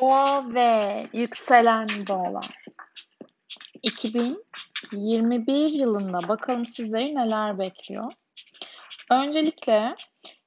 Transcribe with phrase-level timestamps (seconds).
[0.00, 0.78] Boğa ve
[1.12, 2.64] yükselen boğalar.
[3.82, 8.12] 2021 yılında bakalım sizleri neler bekliyor.
[9.10, 9.94] Öncelikle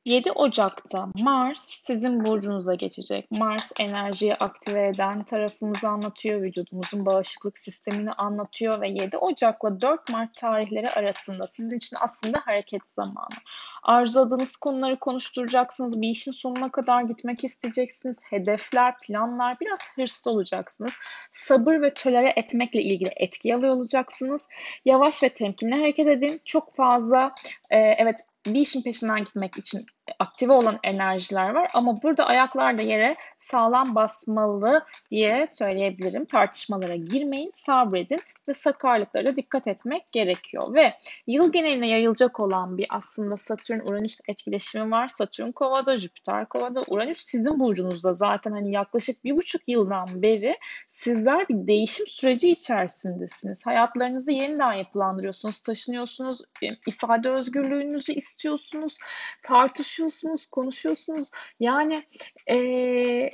[0.08, 3.28] 7 Ocak'ta Mars sizin burcunuza geçecek.
[3.32, 10.34] Mars enerjiyi aktive eden tarafımızı anlatıyor, vücudumuzun bağışıklık sistemini anlatıyor ve 7 Ocak'la 4 Mart
[10.34, 13.38] tarihleri arasında sizin için aslında hareket zamanı.
[13.84, 20.98] Arzuladığınız konuları konuşturacaksınız, bir işin sonuna kadar gitmek isteyeceksiniz, hedefler, planlar, biraz hırslı olacaksınız.
[21.34, 24.48] Sabır ve tolere etmekle ilgili etki alıyor olacaksınız.
[24.86, 26.42] Yavaş ve temkinli hareket edin.
[26.46, 27.36] Çok fazla
[27.72, 29.82] e, evet bir işin peşinden gitmek için
[30.20, 36.26] aktive olan enerjiler var ama burada ayaklar da yere sağlam basmalı diye söyleyebilirim.
[36.26, 40.76] Tartışmalara girmeyin, sabredin ve sakarlıklara dikkat etmek gerekiyor.
[40.76, 40.94] Ve
[41.28, 45.08] yıl geneline yayılacak olan bir aslında Satürn-Uranüs etkileşimi var.
[45.08, 51.50] Satürn kovada, Jüpiter kovada, Uranüs sizin burcunuzda zaten hani yaklaşık bir buçuk yıldan beri sizler
[51.50, 53.66] bir değişim süreci içerisindesiniz.
[53.66, 56.42] Hayatlarınızı yeniden yapılandırıyorsunuz, taşınıyorsunuz,
[56.88, 58.98] ifade özgürlüğünüzü istiyorsunuz,
[59.98, 61.30] tartışıyorsunuz, konuşuyorsunuz.
[61.60, 62.04] Yani
[62.48, 62.58] e,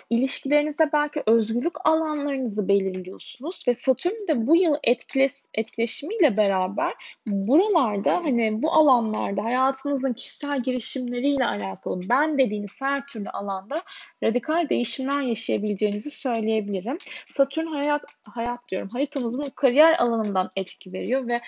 [0.10, 6.94] ilişkilerinizde belki özgürlük alanlarınızı belirliyorsunuz ve Satürn de bu yıl etkiles, etkileşimiyle beraber
[7.28, 13.84] buralarda hani bu alanlarda hayatınızın kişisel girişimleriyle alakalı ben dediğiniz her türlü alanda
[14.24, 16.98] radikal değişimler yaşayabileceğinizi söyleyebilirim.
[17.28, 18.02] Satürn hayat
[18.36, 21.42] hayat diyorum haritanızın kariyer alanından etki veriyor ve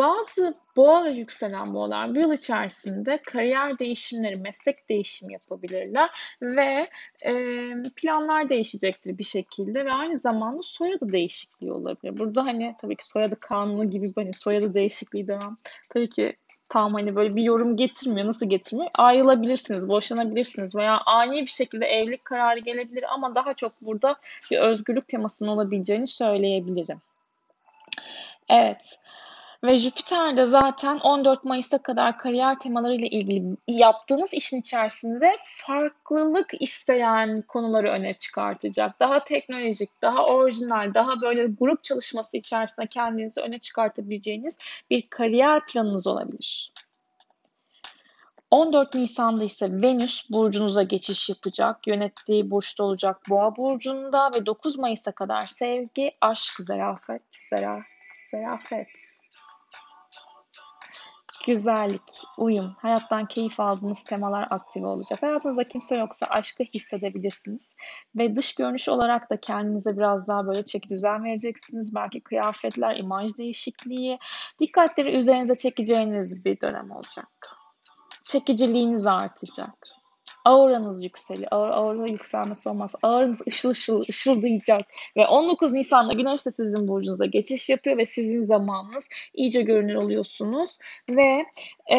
[0.00, 6.10] bazı boğa ve yükselen boğalar bir yıl içerisinde kariyer değişimleri, meslek değişimi yapabilirler
[6.42, 6.88] ve
[7.22, 7.56] e,
[7.96, 12.18] planlar değişecektir bir şekilde ve aynı zamanda soyadı değişikliği olabilir.
[12.18, 15.54] Burada hani tabii ki soyadı kanunu gibi hani soyadı değişikliği demem.
[15.90, 16.36] Tabii ki
[16.70, 18.26] tam hani böyle bir yorum getirmiyor.
[18.26, 18.90] Nasıl getirmiyor?
[18.98, 24.16] Ayrılabilirsiniz, boşanabilirsiniz veya ani bir şekilde evlilik kararı gelebilir ama daha çok burada
[24.50, 27.00] bir özgürlük temasının olabileceğini söyleyebilirim.
[28.48, 28.98] Evet.
[29.64, 37.42] Ve Jüpiter de zaten 14 Mayıs'a kadar kariyer temalarıyla ilgili yaptığınız işin içerisinde farklılık isteyen
[37.42, 39.00] konuları öne çıkartacak.
[39.00, 44.58] Daha teknolojik, daha orijinal, daha böyle grup çalışması içerisinde kendinizi öne çıkartabileceğiniz
[44.90, 46.72] bir kariyer planınız olabilir.
[48.50, 51.86] 14 Nisan'da ise Venüs burcunuza geçiş yapacak.
[51.86, 57.78] Yönettiği burçta olacak Boğa burcunda ve 9 Mayıs'a kadar sevgi, aşk, zarafet, zara,
[58.30, 58.88] zarafet,
[61.46, 65.22] güzellik, uyum, hayattan keyif aldığınız temalar aktive olacak.
[65.22, 67.76] Hayatınızda kimse yoksa aşkı hissedebilirsiniz.
[68.16, 71.94] Ve dış görünüş olarak da kendinize biraz daha böyle çeki düzen vereceksiniz.
[71.94, 74.18] Belki kıyafetler, imaj değişikliği,
[74.58, 77.56] dikkatleri üzerinize çekeceğiniz bir dönem olacak.
[78.22, 79.99] Çekiciliğiniz artacak
[80.44, 81.48] auranız yükseliyor.
[81.50, 82.94] Aura, aura yükselmesi olmaz.
[83.02, 84.86] Auranız ışıl ışıl ışıldayacak.
[85.16, 90.78] Ve 19 Nisan'da Güneş de sizin burcunuza geçiş yapıyor ve sizin zamanınız iyice görünür oluyorsunuz.
[91.10, 91.44] Ve
[91.86, 91.96] e,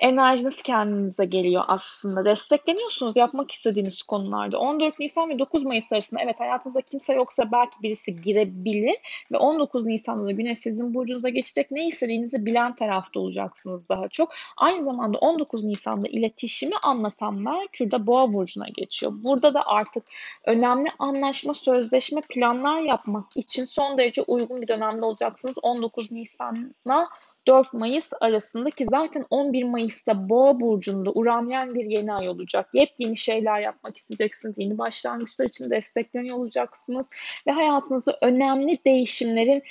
[0.00, 2.24] enerjiniz kendinize geliyor aslında.
[2.24, 4.58] Destekleniyorsunuz yapmak istediğiniz konularda.
[4.58, 8.96] 14 Nisan ve 9 Mayıs arasında evet hayatınızda kimse yoksa belki birisi girebilir
[9.32, 11.70] ve 19 Nisan'da da Güneş sizin burcunuza geçecek.
[11.70, 14.32] Ne istediğinizi bilen tarafta olacaksınız daha çok.
[14.56, 19.12] Aynı zamanda 19 Nisan'da iletişimi anlatan Merkür de Boğa burcuna geçiyor.
[19.24, 20.04] Burada da artık
[20.44, 25.54] önemli anlaşma, sözleşme, planlar yapmak için son derece uygun bir dönemde olacaksınız.
[25.62, 27.08] 19 Nisan'la
[27.46, 32.68] 4 Mayıs arasında ki zaten 11 Mayıs'ta Boğa burcunda uranyen bir yeni ay olacak.
[32.74, 34.58] Yepyeni şeyler yapmak isteyeceksiniz.
[34.58, 37.10] Yeni başlangıçlar için destekleniyor olacaksınız
[37.46, 39.62] ve hayatınızda önemli değişimlerin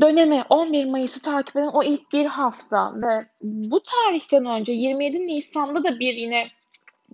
[0.00, 5.84] dönemi 11 Mayıs'ı takip eden o ilk bir hafta ve bu tarihten önce 27 Nisan'da
[5.84, 6.44] da bir yine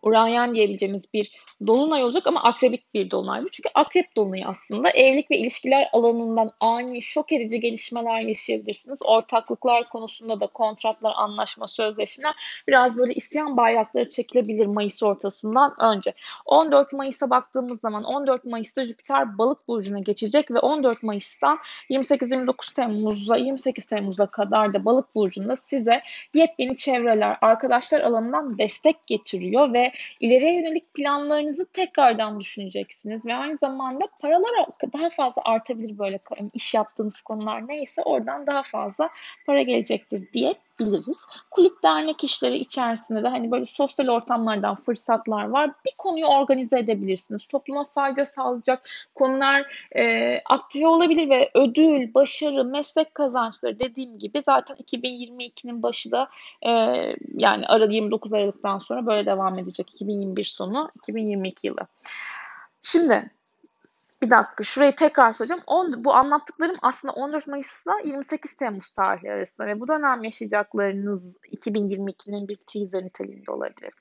[0.03, 3.49] Uranyen diyebileceğimiz bir dolunay olacak ama akrebik bir dolunay bu.
[3.49, 9.00] Çünkü akrep dolunayı aslında evlilik ve ilişkiler alanından ani şok edici gelişmeler yaşayabilirsiniz.
[9.05, 12.35] Ortaklıklar konusunda da kontratlar, anlaşma, sözleşmeler
[12.69, 16.12] biraz böyle isyan bayrakları çekilebilir Mayıs ortasından önce.
[16.44, 21.58] 14 Mayıs'a baktığımız zaman 14 Mayıs'ta Jüpiter balık burcuna geçecek ve 14 Mayıs'tan
[21.91, 26.03] 28-29 Temmuz'a 28 Temmuz'a kadar da balık burcunda size
[26.35, 33.56] yepyeni çevreler, arkadaşlar alanından destek getiriyor ve ileriye yönelik planlarını paralarınızı tekrardan düşüneceksiniz ve aynı
[33.56, 36.19] zamanda paralar daha fazla artabilir böyle
[36.54, 39.10] iş yaptığınız konular neyse oradan daha fazla
[39.46, 41.25] para gelecektir diye biliriz.
[41.50, 45.70] Kulüp dernek işleri içerisinde de hani böyle sosyal ortamlardan fırsatlar var.
[45.87, 47.46] Bir konuyu organize edebilirsiniz.
[47.46, 54.76] Topluma fayda sağlayacak konular e, aktive olabilir ve ödül, başarı, meslek kazançları dediğim gibi zaten
[54.76, 56.28] 2022'nin başı da
[56.62, 56.70] e,
[57.34, 59.90] yani Aralık 29 Aralık'tan sonra böyle devam edecek.
[59.90, 61.87] 2021 sonu, 2022 yılı.
[62.82, 63.31] Şimdi
[64.23, 65.63] bir dakika şurayı tekrar söyleyeceğim.
[65.67, 72.49] On, bu anlattıklarım aslında 14 Mayıs'la 28 Temmuz tarihi arasında ve bu dönem yaşayacaklarınız 2022'nin
[72.49, 73.93] bir teaser niteliğinde olabilir.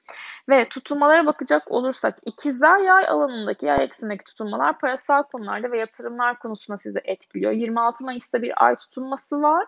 [0.49, 6.77] Ve tutulmalara bakacak olursak ikizler yay alanındaki yay eksindeki tutulmalar parasal konularda ve yatırımlar konusunda
[6.77, 7.51] sizi etkiliyor.
[7.51, 9.67] 26 Mayıs'ta bir ay tutulması var.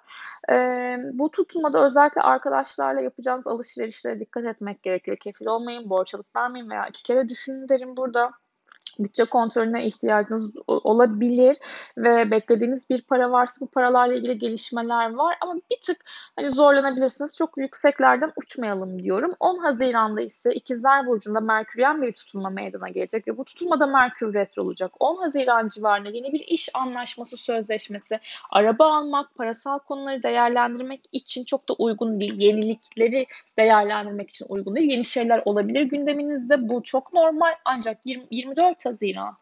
[0.52, 5.18] Ee, bu tutulmada özellikle arkadaşlarla yapacağınız alışverişlere dikkat etmek gerekiyor.
[5.18, 8.32] Kefil olmayın, borç alıp vermeyin veya iki kere düşünün derim burada
[9.00, 11.58] bütçe kontrolüne ihtiyacınız olabilir
[11.98, 15.98] ve beklediğiniz bir para varsa bu paralarla ilgili gelişmeler var ama bir tık
[16.36, 17.36] hani zorlanabilirsiniz.
[17.36, 19.34] Çok yükseklerden uçmayalım diyorum.
[19.40, 24.64] 10 Haziran'da ise İkizler Burcu'nda Merküryen bir tutulma meydana gelecek ve bu tutulmada Merkür retro
[24.64, 24.92] olacak.
[25.00, 28.20] 10 Haziran civarında yeni bir iş anlaşması, sözleşmesi,
[28.52, 32.34] araba almak, parasal konuları değerlendirmek için çok da uygun değil.
[32.38, 33.26] Yenilikleri
[33.58, 34.92] değerlendirmek için uygun değil.
[34.92, 36.70] Yeni şeyler olabilir gündeminizde.
[36.70, 39.38] Bu çok normal ancak 20, 24 assassino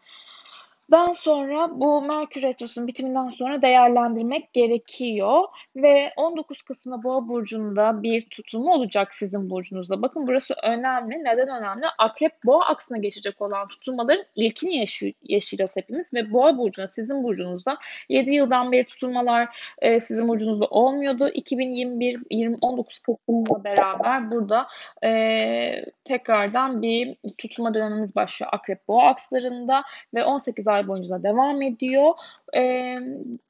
[0.92, 5.44] Daha sonra bu Merkür Retrosu'nun bitiminden sonra değerlendirmek gerekiyor.
[5.76, 10.02] Ve 19 Kasım'da Boğa Burcu'nda bir tutumu olacak sizin burcunuzda.
[10.02, 11.24] Bakın burası önemli.
[11.24, 11.86] Neden önemli?
[11.98, 16.14] Akrep Boğa aksına geçecek olan tutulmaların ilkini yaşay yaşayacağız hepimiz.
[16.14, 17.78] Ve Boğa Burcu'na sizin burcunuzda
[18.10, 21.30] 7 yıldan beri tutulmalar e, sizin burcunuzda olmuyordu.
[21.34, 24.68] 2021 20, 19 Kasım'la beraber burada
[25.04, 29.84] e, tekrardan bir tutulma dönemimiz başlıyor Akrep Boğa akslarında
[30.14, 32.16] ve 18 ay boyunca devam ediyor.
[32.58, 33.00] Ee,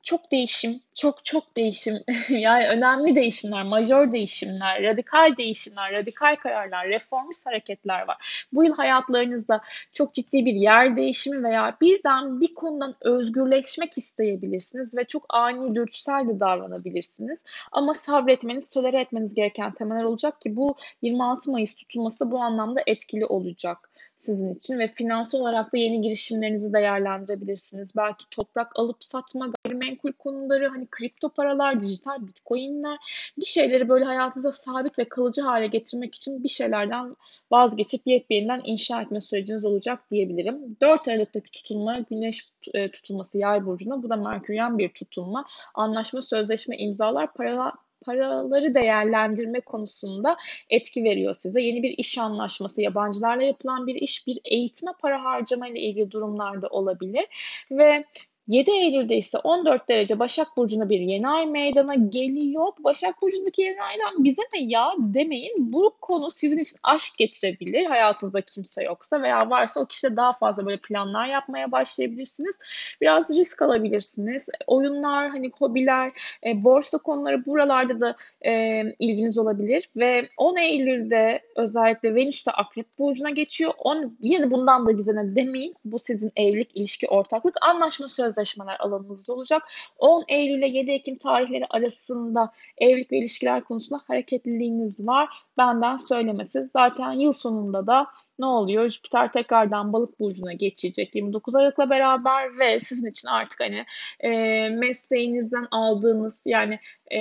[0.04, 1.98] çok değişim, çok çok değişim.
[2.30, 8.48] yani önemli değişimler, majör değişimler, radikal değişimler, radikal kararlar, reformist hareketler var.
[8.54, 9.62] Bu yıl hayatlarınızda
[9.92, 16.28] çok ciddi bir yer değişimi veya birden bir konudan özgürleşmek isteyebilirsiniz ve çok ani dürtüsel
[16.28, 17.44] de davranabilirsiniz.
[17.72, 23.26] Ama sabretmeniz, tolere etmeniz gereken temeller olacak ki bu 26 Mayıs tutulması bu anlamda etkili
[23.26, 26.74] olacak sizin için ve finansal olarak da yeni girişimlerinizi
[27.16, 27.96] değerlendirebilirsiniz.
[27.96, 32.98] Belki toprak alıp satma, gayrimenkul konuları, hani kripto paralar, dijital bitcoinler
[33.38, 37.16] bir şeyleri böyle hayatınıza sabit ve kalıcı hale getirmek için bir şeylerden
[37.52, 40.78] vazgeçip yepyeninden inşa etme süreciniz olacak diyebilirim.
[40.82, 44.04] 4 Aralık'taki tutulma Güneş e, tutulması Yay burcunda.
[44.04, 45.46] Bu da Merküryen bir tutulma.
[45.74, 47.74] Anlaşma, sözleşme, imzalar, para,
[48.06, 50.38] paraları değerlendirme konusunda
[50.70, 51.62] etki veriyor size.
[51.62, 56.68] Yeni bir iş anlaşması, yabancılarla yapılan bir iş, bir eğitime para harcama ile ilgili durumlarda
[56.68, 57.26] olabilir
[57.72, 58.06] ve
[58.48, 62.68] 7 Eylül'de ise 14 derece Başak Burcu'na bir yeni ay meydana geliyor.
[62.80, 65.54] Başak Burcu'ndaki yeni aydan bize ne ya demeyin.
[65.58, 67.86] Bu konu sizin için aşk getirebilir.
[67.86, 72.56] Hayatınızda kimse yoksa veya varsa o kişide daha fazla böyle planlar yapmaya başlayabilirsiniz.
[73.02, 74.50] Biraz risk alabilirsiniz.
[74.68, 76.12] Oyunlar, hani hobiler,
[76.46, 78.16] e, borsa konuları buralarda da
[78.46, 79.90] e, ilginiz olabilir.
[79.96, 83.72] Ve 10 Eylül'de özellikle Venüs de Akrep Burcu'na geçiyor.
[83.78, 85.76] On, yine bundan da bize ne demeyin.
[85.86, 89.64] Bu sizin evlilik, ilişki, ortaklık, anlaşma söz sözleşmeler alanınızda olacak.
[89.98, 95.30] 10 Eylül ile 7 Ekim tarihleri arasında evlilik ve ilişkiler konusunda hareketliliğiniz var.
[95.58, 96.62] Benden söylemesi.
[96.62, 98.08] Zaten yıl sonunda da
[98.40, 98.90] ne oluyor?
[98.90, 103.86] Jüpiter tekrardan balık burcuna geçecek 29 Aralık'la beraber ve sizin için artık hani
[104.20, 104.30] e,
[104.70, 106.80] mesleğinizden aldığınız yani
[107.12, 107.20] e,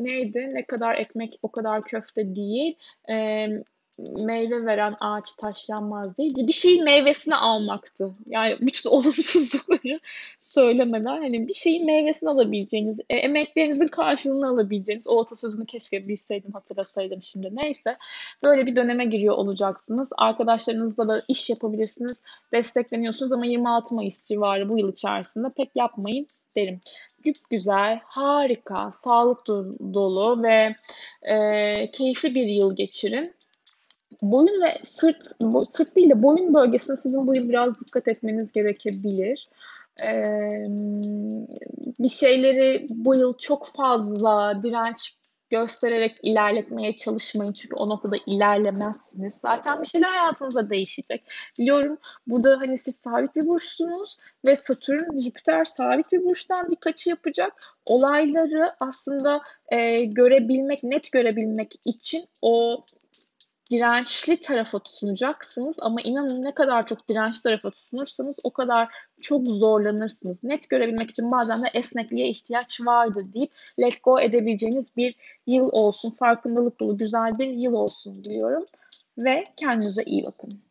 [0.00, 0.50] neydi?
[0.52, 2.78] Ne kadar ekmek o kadar köfte değil.
[3.10, 3.46] E,
[3.98, 6.34] meyve veren ağaç taşlanmaz değil.
[6.36, 8.12] Bir şeyin meyvesini almaktı.
[8.26, 10.00] Yani bütün olumsuzlukları
[10.38, 17.22] söylemeden hani bir şeyin meyvesini alabileceğiniz, e, emeklerinizin karşılığını alabileceğiniz o atasözünü keşke bilseydim, hatırlasaydım
[17.22, 17.56] şimdi.
[17.56, 17.96] Neyse
[18.44, 20.10] böyle bir döneme giriyor olacaksınız.
[20.16, 22.24] Arkadaşlarınızla da iş yapabilirsiniz.
[22.52, 26.26] Destekleniyorsunuz ama 26 Mayıs civarı bu yıl içerisinde pek yapmayın
[26.56, 26.80] derim.
[27.22, 29.46] Güp güzel, harika, sağlık
[29.94, 30.74] dolu ve
[31.22, 33.35] e, keyifli bir yıl geçirin
[34.22, 35.24] boyun ve sırt,
[35.68, 39.48] sırt değil de boyun bölgesine sizin bu yıl biraz dikkat etmeniz gerekebilir.
[40.02, 40.66] Ee,
[41.98, 45.16] bir şeyleri bu yıl çok fazla direnç
[45.50, 47.52] göstererek ilerletmeye çalışmayın.
[47.52, 49.34] Çünkü o noktada ilerlemezsiniz.
[49.34, 51.32] Zaten bir şeyler hayatınızda değişecek.
[51.58, 57.52] Biliyorum burada hani siz sabit bir burçsunuz ve Satürn, Jüpiter sabit bir burçtan dikkaçı yapacak.
[57.86, 62.84] Olayları aslında e, görebilmek, net görebilmek için o
[63.70, 68.88] dirençli tarafa tutunacaksınız ama inanın ne kadar çok dirençli tarafa tutunursanız o kadar
[69.20, 70.44] çok zorlanırsınız.
[70.44, 75.14] Net görebilmek için bazen de esnekliğe ihtiyaç vardır deyip let go edebileceğiniz bir
[75.46, 78.64] yıl olsun, farkındalık dolu güzel bir yıl olsun diliyorum
[79.18, 80.65] ve kendinize iyi bakın.